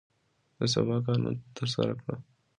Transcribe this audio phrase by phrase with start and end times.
[0.57, 2.19] د سبا کار نن ترسره کړئ.